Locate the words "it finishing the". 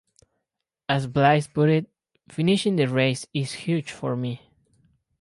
1.69-2.87